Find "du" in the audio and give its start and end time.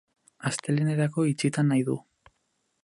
1.91-2.01